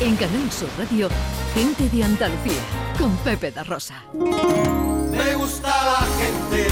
[0.00, 1.10] En Canal Sur Radio,
[1.52, 2.62] Gente de Andalucía,
[2.98, 4.02] con Pepe da Rosa.
[4.14, 6.68] Me gusta la gente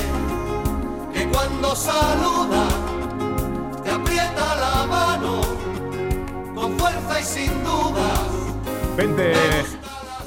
[1.13, 2.67] que cuando saluda
[3.85, 5.43] te aprieta la mano
[6.55, 8.21] con fuerza y sin dudas.
[8.97, 9.33] 20,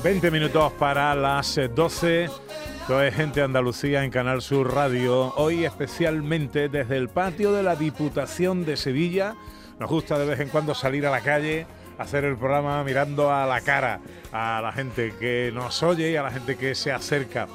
[0.04, 2.25] 20 minutos para las 12.
[2.25, 5.33] Esto es Gente Andalucía en Canal Sur Radio.
[5.38, 9.33] Hoy especialmente desde el patio de la Diputación de Sevilla.
[9.79, 11.65] Nos gusta de vez en cuando salir a la calle,
[12.02, 13.99] hacer el programa mirando a la cara
[14.31, 17.48] a la gente que nos oye y a la gente que se acerca.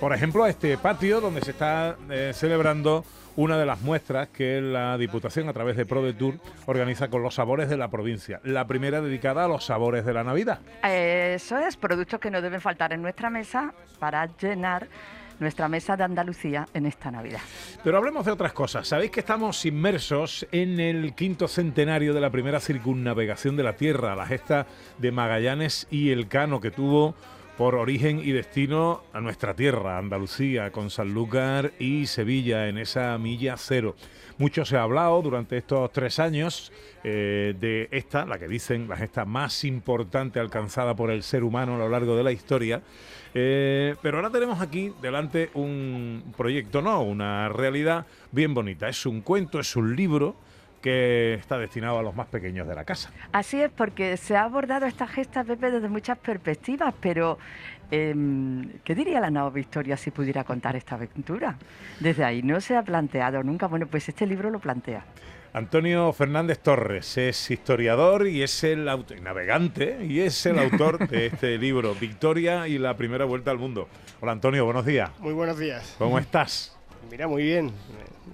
[0.00, 3.04] Por ejemplo, a este patio donde se está eh, celebrando
[3.38, 6.34] una de las muestras que la Diputación a través de ProDetour
[6.66, 8.40] organiza con los sabores de la provincia.
[8.42, 10.58] La primera dedicada a los sabores de la Navidad.
[10.82, 14.88] Eso es, productos que no deben faltar en nuestra mesa para llenar
[15.40, 17.40] nuestra mesa de Andalucía en esta Navidad.
[17.84, 18.88] Pero hablemos de otras cosas.
[18.88, 24.16] Sabéis que estamos inmersos en el quinto centenario de la primera circunnavegación de la Tierra,
[24.16, 24.66] la gesta
[24.98, 27.14] de Magallanes y el Cano que tuvo
[27.58, 33.56] por origen y destino a nuestra tierra, Andalucía, con Sanlúcar y Sevilla en esa milla
[33.56, 33.96] cero.
[34.38, 36.70] Mucho se ha hablado durante estos tres años
[37.02, 41.74] eh, de esta, la que dicen la gesta más importante alcanzada por el ser humano
[41.74, 42.80] a lo largo de la historia.
[43.34, 48.88] Eh, pero ahora tenemos aquí delante un proyecto, no, una realidad bien bonita.
[48.88, 50.36] Es un cuento, es un libro
[50.88, 53.10] que está destinado a los más pequeños de la casa.
[53.32, 57.38] Así es, porque se ha abordado esta gesta, Pepe, desde muchas perspectivas, pero
[57.90, 61.56] em, ¿qué diría la nueva Victoria si pudiera contar esta aventura?
[62.00, 63.66] Desde ahí no se ha planteado nunca.
[63.66, 65.04] Bueno, pues este libro lo plantea.
[65.52, 71.26] Antonio Fernández Torres es historiador y es el autor, navegante y es el autor de
[71.32, 73.88] este libro, Victoria y la primera vuelta al mundo.
[74.20, 75.10] Hola Antonio, buenos días.
[75.18, 75.96] Muy buenos días.
[75.98, 76.77] ¿Cómo estás?
[77.10, 77.72] Mira, muy bien,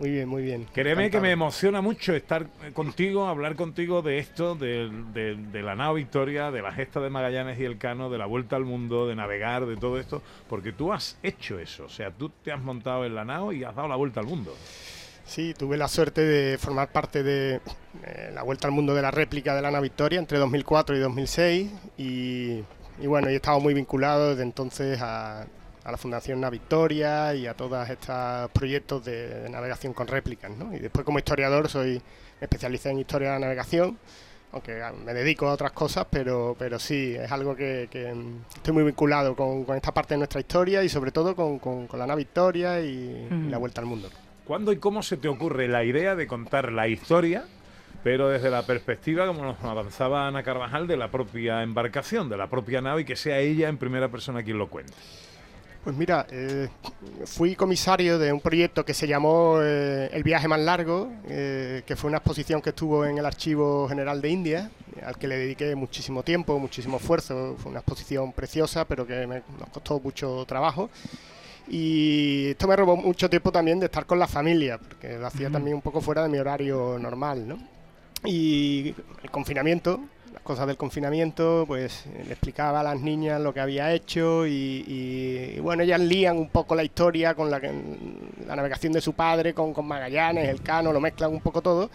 [0.01, 0.67] muy bien, muy bien.
[0.73, 5.95] Créeme que me emociona mucho estar contigo, hablar contigo de esto, de, de, la nao
[5.95, 9.15] Victoria, de la gesta de Magallanes y el Cano, de la vuelta al mundo, de
[9.15, 13.05] navegar, de todo esto, porque tú has hecho eso, o sea, tú te has montado
[13.05, 14.53] en la nao y has dado la vuelta al mundo.
[15.25, 17.61] Sí, tuve la suerte de formar parte de
[18.03, 20.99] eh, la vuelta al mundo de la réplica de la nao Victoria entre 2004 y
[20.99, 22.63] 2006 y,
[23.01, 25.47] y bueno, he estado muy vinculado desde entonces a
[25.85, 30.51] a la Fundación Na Victoria y a todos estos proyectos de, navegación con réplicas.
[30.51, 30.75] ¿no?
[30.75, 32.01] Y después como historiador soy
[32.41, 33.99] especialista en historia de la navegación,
[34.53, 37.89] aunque me dedico a otras cosas, pero, pero sí, es algo que,
[38.55, 42.15] estoy muy vinculado con, esta parte de nuestra historia y sobre todo con, la Na
[42.15, 44.09] Victoria y, y la vuelta al mundo.
[44.45, 47.45] ¿Cuándo y cómo se te ocurre la idea de contar la historia?
[48.05, 52.51] pero desde la perspectiva, como nos avanzaba Ana Carvajal, de la propia embarcación, de la
[52.51, 54.93] propia nave y que sea ella en primera persona quien lo cuente.
[55.85, 56.71] Pues mira, eh,
[57.27, 61.95] fui comisario de un proyecto que se llamó eh, El viaje más largo, eh, que
[61.95, 64.71] fue una exposición que estuvo en el Archivo General de India,
[65.05, 67.57] al que le dediqué muchísimo tiempo, muchísimo esfuerzo.
[67.59, 70.89] Fue una exposición preciosa, pero que me, nos costó mucho trabajo.
[71.69, 75.51] Y esto me robó mucho tiempo también de estar con la familia, porque lo hacía
[75.51, 77.59] también un poco fuera de mi horario normal, ¿no?
[78.25, 80.01] Y el confinamiento,
[80.43, 85.83] cosas del confinamiento, pues le explicaba a las niñas lo que había hecho y, bueno,
[85.83, 87.61] ellas lían un poco la historia con la,
[88.47, 91.91] la navegación de su padre, con, con Magallanes, el Cano, lo mezclan un poco todo.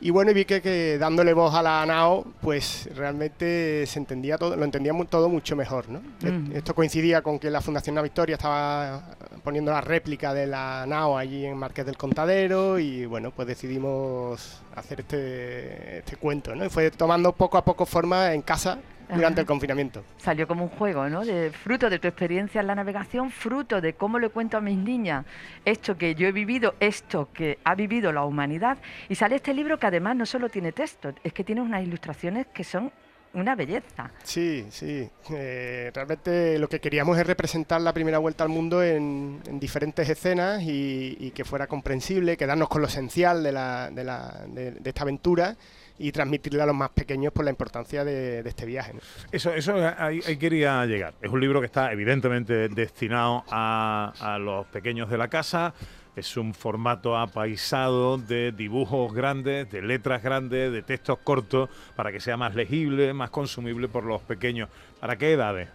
[0.00, 4.54] Y bueno, y vi que, dándole voz a la NAO, pues realmente se entendía todo,
[4.54, 6.00] lo entendíamos todo mucho mejor, ¿no?
[6.20, 6.52] Mm.
[6.54, 9.02] Esto coincidía con que la Fundación La Victoria estaba
[9.42, 14.62] poniendo la réplica de la NAO allí en Marqués del Contadero y bueno, pues decidimos
[14.74, 16.64] hacer este, este cuento, ¿no?
[16.64, 18.78] Y fue tomando poco a poco forma en casa
[19.14, 20.04] durante el confinamiento.
[20.18, 21.24] Salió como un juego, ¿no?
[21.24, 24.76] De fruto de tu experiencia en la navegación, fruto de cómo le cuento a mis
[24.76, 25.24] niñas
[25.64, 28.78] esto que yo he vivido, esto que ha vivido la humanidad.
[29.08, 32.46] Y sale este libro que además no solo tiene texto, es que tiene unas ilustraciones
[32.48, 32.92] que son
[33.34, 34.10] una belleza.
[34.22, 35.08] Sí, sí.
[35.30, 40.62] Eh, realmente lo que queríamos es representar la primera vuelta al mundo en, diferentes escenas
[40.62, 45.56] y, que fuera comprensible, quedarnos con lo esencial de, la, de, la, de esta aventura
[45.98, 48.94] y transmitirle a los más pequeños por la importancia de, este viaje.
[49.32, 51.14] Eso, eso ahí, quería llegar.
[51.20, 55.74] Es un libro que está evidentemente destinado a, a los pequeños de la casa.
[56.18, 62.18] Es un formato apaisado de dibujos grandes, de letras grandes, de textos cortos, para que
[62.18, 64.68] sea más legible, más consumible por los pequeños.
[64.98, 65.68] ¿Para qué edades?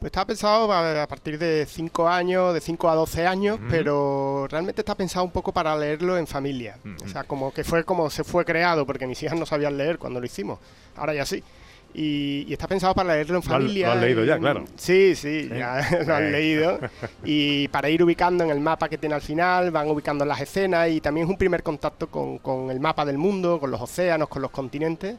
[0.00, 4.80] Pues estaba pensado a partir de 5 años, de 5 a 12 años, pero realmente
[4.80, 6.78] está pensado un poco para leerlo en familia.
[7.04, 9.98] O sea, como que fue como se fue creado, porque mis hijas no sabían leer
[9.98, 10.58] cuando lo hicimos.
[10.96, 11.44] Ahora ya sí.
[11.92, 13.88] Y, está pensado para leerlo en familia.
[13.88, 14.64] Lo, has leído ya, claro.
[14.76, 16.78] Sí, sí, ya lo han leído.
[17.24, 20.88] Y para ir ubicando en el mapa que tiene al final, van ubicando las escenas
[20.90, 24.28] y también es un primer contacto con, con el mapa del mundo, con los océanos,
[24.28, 25.16] con los continentes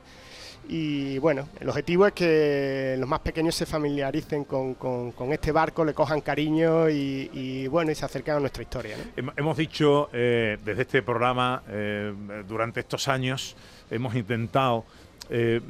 [0.69, 5.51] Y bueno, el objetivo es que los más pequeños se familiaricen con, con- con este
[5.51, 8.95] barco, le cojan cariño y, y, bueno, y se acerquen a nuestra historia.
[9.35, 12.13] Hemos dicho eh, desde este programa, eh,
[12.47, 13.55] durante estos años,
[13.89, 15.61] hemos intentado eh, eh,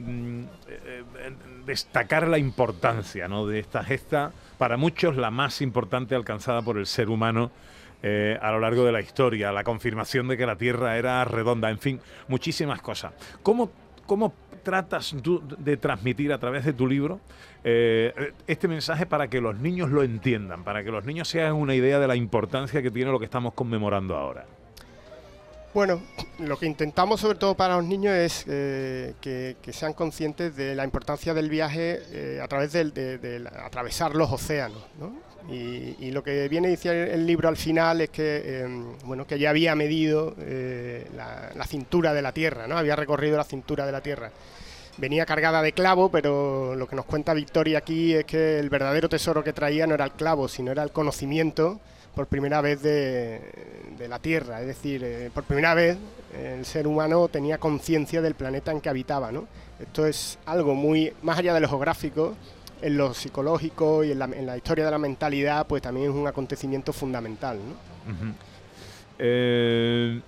[0.68, 1.04] eh,
[1.66, 7.10] destacar la importancia de esta gesta, para muchos la más importante alcanzada por el ser
[7.10, 7.52] humano
[8.04, 11.70] eh, a lo largo de la historia, la confirmación de que la Tierra era redonda,
[11.70, 13.14] en fin, muchísimas cosas.
[13.44, 13.72] ¿Cómo,
[14.08, 14.34] cómo
[14.64, 17.20] tratas tú de transmitir a través de tu libro
[17.64, 21.56] eh, este mensaje para que los niños lo entiendan, para que los niños se hagan
[21.56, 24.46] una idea de la importancia que tiene lo que estamos conmemorando ahora?
[25.74, 26.02] Bueno,
[26.40, 30.84] lo que intentamos sobre todo para los niños es eh, que, sean conscientes de la
[30.84, 34.84] importancia del viaje eh, a través del- de, atravesar los océanos.
[35.00, 35.14] ¿no?
[35.50, 38.68] Y, lo que viene a el libro al final es que, eh,
[39.06, 42.78] bueno, que ya había medido eh, la, la cintura de la Tierra, ¿no?
[42.78, 44.32] había recorrido la cintura de la Tierra.
[44.98, 49.08] Venía cargada de clavo, pero lo que nos cuenta Victoria aquí es que el verdadero
[49.08, 51.80] tesoro que traía no era el clavo, sino era el conocimiento
[52.16, 53.42] por primera vez de,
[53.98, 55.98] de la Tierra, es decir, eh, por primera vez
[56.34, 59.48] el ser humano tenía conciencia del planeta en que habitaba, ¿no?
[59.80, 62.36] Esto es algo muy más allá de lo geográfico,
[62.82, 66.16] en lo psicológico y en la, en la historia de la mentalidad, pues también es
[66.16, 68.34] un acontecimiento fundamental, ¿no?
[69.20, 70.22] Eh,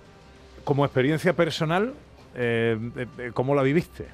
[0.62, 1.94] como experiencia personal,
[2.34, 2.78] eh,
[3.32, 4.06] ¿cómo la viviste?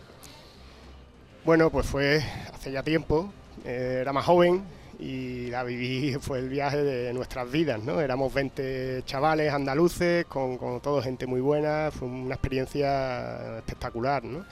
[1.45, 2.23] Bueno, pues fue
[2.53, 3.33] hace ya tiempo,
[3.65, 4.63] era más joven
[5.01, 8.01] y la viví, fue el viaje de nuestras vidas, ¿no?
[8.01, 14.45] Éramos 20 chavales andaluces, con, con todo gente muy buena, fue una experiencia espectacular, ¿no?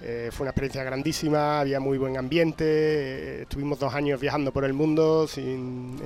[0.00, 4.64] Eh, fue una experiencia grandísima, había muy buen ambiente, eh, estuvimos dos años viajando por
[4.64, 5.96] el mundo sin,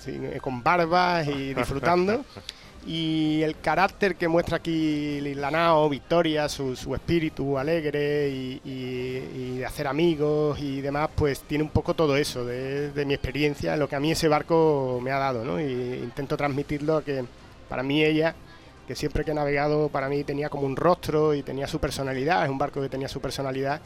[0.00, 2.24] sin- con barbas y disfrutando.
[2.88, 9.66] Y el carácter que muestra aquí la nao, Victoria, su, su espíritu alegre y, de
[9.66, 13.96] hacer amigos y demás, pues tiene un poco todo eso de, mi experiencia, lo que
[13.96, 15.60] a mí ese barco me ha dado, ¿no?
[15.60, 15.64] Y
[16.02, 17.26] intento transmitirlo a que
[17.68, 18.34] para mí ella,
[18.86, 22.42] que siempre que he navegado, para mí tenía como un rostro y tenía su personalidad,
[22.44, 23.82] es un barco que tenía su personalidad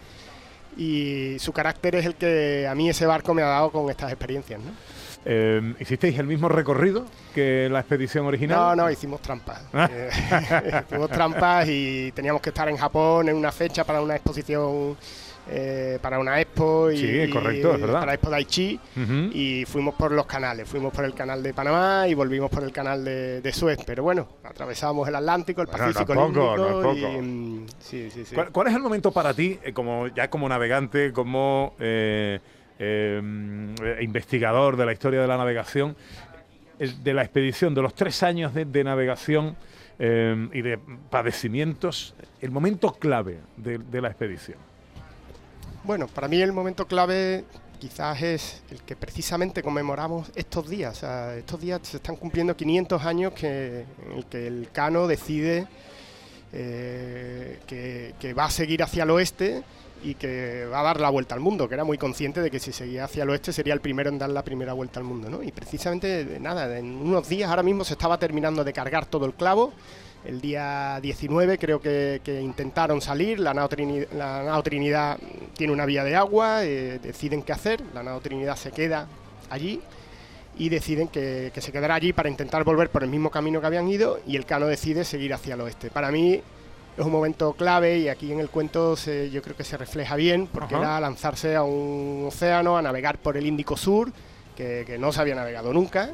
[0.76, 4.12] y su carácter es el que a mí ese barco me ha dado con estas
[4.12, 4.60] experiencias.
[5.24, 7.04] Eh, ¿Hicisteis el mismo recorrido
[7.34, 8.58] que la expedición original?
[8.76, 9.62] No, no, hicimos trampas.
[9.90, 10.10] Eh,
[10.88, 14.96] hicimos trampas y teníamos que estar en Japón en una fecha para una exposición,
[15.48, 16.90] eh, para una expo.
[16.90, 18.00] Y, Sí, correcto, es verdad.
[18.00, 18.80] Para la expo de Aichi.
[18.96, 19.12] Ujú.
[19.32, 20.68] Y fuimos por los canales.
[20.68, 23.78] Fuimos por el canal de Panamá y volvimos por el canal de, de Suez.
[23.86, 26.82] Pero bueno, atravesamos el Atlántico, el Bueno, Pacífico, no el no Índico.
[26.82, 26.96] poco.
[26.96, 28.34] y, mm, sí, sí, sí.
[28.34, 31.74] ¿Cuál, cuál es el momento para ti, eh, como ya como navegante, como
[32.82, 35.96] eh, eh, eh, investigador de la historia de la navegación,
[36.80, 39.56] el- de la expedición, de los tres años de, navegación
[39.98, 44.58] eh, y de padecimientos, el momento clave de, la expedición?
[45.84, 47.44] Bueno, para mí el momento clave
[47.78, 51.04] quizás es el que precisamente conmemoramos estos días.
[51.36, 55.66] Estos días se están cumpliendo 500 años que, en el que el Cano decide
[56.52, 59.62] eh, que va a seguir hacia el oeste
[60.04, 62.58] y que va a dar la vuelta al mundo, que era muy consciente de que
[62.58, 65.30] si seguía hacia el oeste sería el primero en dar la primera vuelta al mundo.
[65.30, 65.42] ¿no?
[65.42, 69.34] Y precisamente, nada, en unos días ahora mismo se estaba terminando de cargar todo el
[69.34, 69.72] clavo.
[70.24, 75.18] El día 19 creo que, intentaron salir, la nao, Trini- la nao Trinidad
[75.56, 79.08] tiene una vía de agua, eh, deciden qué hacer, la nao Trinidad se queda
[79.50, 79.80] allí
[80.58, 83.88] y deciden que se quedará allí para intentar volver por el mismo camino que habían
[83.88, 85.90] ido y el Cano decide seguir hacia el oeste.
[85.90, 86.40] Para mí
[86.96, 90.14] es un momento clave y aquí en el cuento se- yo creo que se refleja
[90.16, 90.84] bien porque Ajá.
[90.84, 94.12] era lanzarse a un océano, a navegar por el Índico Sur,
[94.56, 96.10] que, que no se había navegado nunca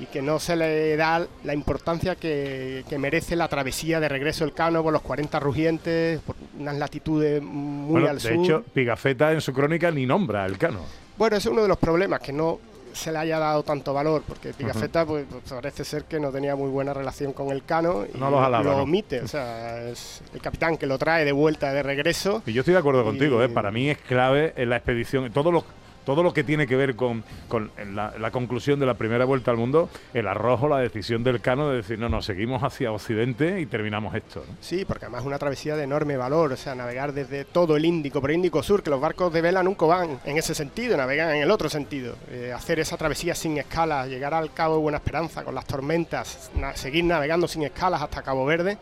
[0.00, 4.44] y que no se le da la importancia que, que merece la travesía de regreso
[4.44, 8.32] del Cano por los 40 rugientes, por unas latitudes muy Bueno, al de sur.
[8.32, 10.80] hecho, Pigafetta en su crónica ni nombra el cano.
[11.16, 12.58] Bueno, ese es uno de los problemas, que no
[12.96, 16.56] se le haya dado tanto valor, porque Pigafetta pues, pues, parece ser que no tenía
[16.56, 18.82] muy buena relación con el Cano y No los alaba, lo ¿no?
[18.82, 19.20] omite.
[19.20, 22.42] O sea, es el capitán que lo trae de vuelta, de regreso.
[22.46, 23.48] Y yo estoy de acuerdo Y- contigo, ¿eh?
[23.48, 25.64] para mí es clave en la expedición, todo lo,
[26.06, 29.56] todo lo que tiene que ver con, con la, conclusión de la primera vuelta al
[29.56, 33.66] mundo, el arrojo, la decisión del Cano de decir, no, no, seguimos hacia Occidente y
[33.66, 34.44] terminamos esto.
[34.60, 37.84] Sí, porque además es una travesía de enorme valor, o sea, navegar desde todo el
[37.84, 40.96] Índico, por el Índico Sur, que los barcos de vela nunca van en ese sentido,
[40.96, 42.14] navegan en el otro sentido.
[42.30, 46.52] Eh, hacer esa travesía sin escalas, llegar al Cabo de Buena Esperanza con las tormentas,
[46.74, 48.78] seguir navegando sin escalas hasta Cabo Verde,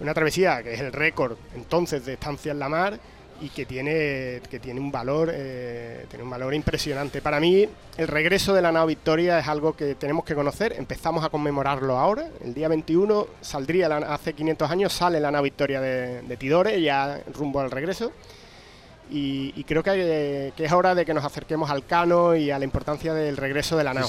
[0.00, 2.98] una travesía que es el récord entonces de estancia en la mar
[3.40, 7.20] y que tiene, que tiene un valor eh, tiene un valor impresionante.
[7.20, 10.74] Para mí, el regreso de la nao Victoria es algo que tenemos que conocer.
[10.76, 12.28] Empezamos a conmemorarlo ahora.
[12.44, 17.20] El día 21 saldría, hace 500 años, sale la nao Victoria de, de Tidore, ya
[17.34, 18.12] rumbo al regreso.
[19.10, 23.14] Y, creo que, es hora de que nos acerquemos al cano y a la importancia
[23.14, 24.08] del regreso de la nao.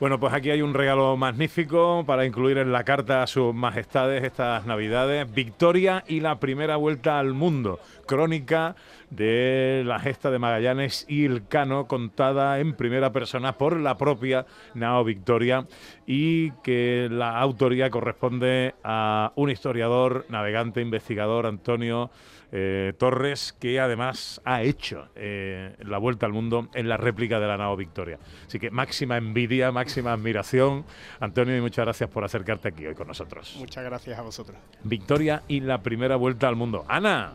[0.00, 4.24] Bueno, pues aquí hay un regalo magnífico para incluir en la carta a sus majestades
[4.24, 5.32] estas navidades.
[5.32, 7.78] Victoria y la primera vuelta al mundo.
[8.06, 8.74] Crónica
[9.14, 14.46] de la gesta de Magallanes y el Cano, contada en primera persona por la propia
[14.74, 15.66] Nao Victoria
[16.06, 22.10] y que la autoría corresponde a un historiador, navegante, investigador, Antonio
[22.56, 27.48] eh, Torres, que además ha hecho eh, la vuelta al mundo en la réplica de
[27.48, 28.18] la nao Victoria.
[28.46, 30.84] Así que máxima envidia, máxima admiración.
[31.18, 33.56] Antonio, y muchas gracias por acercarte aquí hoy con nosotros.
[33.58, 34.56] Muchas gracias a vosotros.
[34.84, 36.84] Victoria y la primera vuelta al mundo.
[36.86, 37.34] Ana.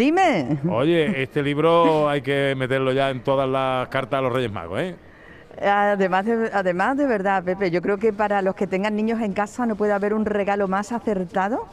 [0.00, 0.58] Dime.
[0.70, 4.80] Oye, este libro hay que meterlo ya en todas las cartas a los Reyes Magos,
[4.80, 4.96] ¿eh?
[5.60, 9.34] Además de, además de verdad, Pepe, yo creo que para los que tengan niños en
[9.34, 11.68] casa no puede haber un regalo más acertado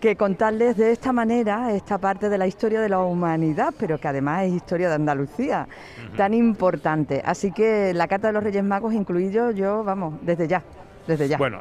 [0.00, 4.08] que contarles de esta manera esta parte de la historia de la humanidad, pero que
[4.08, 5.68] además es historia de Andalucía,
[6.16, 7.22] tan importante.
[7.24, 10.64] Así que la Carta de los Reyes Magos incluido yo, vamos, desde ya,
[11.06, 11.38] desde ya.
[11.38, 11.60] Bueno.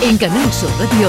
[0.00, 1.08] En Canal Sur Radio,